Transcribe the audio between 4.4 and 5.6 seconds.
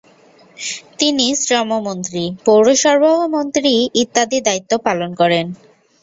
দায়িত্ব পালন করেন।